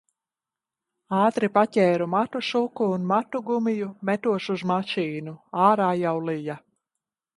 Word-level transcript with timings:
Ātri 1.17 1.49
paķēru 1.57 2.07
matu 2.15 2.41
suku 2.49 2.87
un 2.95 3.05
matu 3.11 3.41
gumiju, 3.51 3.91
metos 4.11 4.49
uz 4.57 4.65
mašīnu. 4.73 5.37
Ārā 5.67 5.91
jau 6.07 6.19
lija. 6.31 6.57